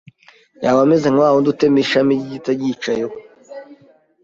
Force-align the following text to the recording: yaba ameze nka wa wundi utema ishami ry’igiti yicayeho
yaba 0.63 0.79
ameze 0.85 1.07
nka 1.09 1.21
wa 1.23 1.33
wundi 1.33 1.47
utema 1.51 1.77
ishami 1.83 2.11
ry’igiti 2.19 2.51
yicayeho 2.61 3.13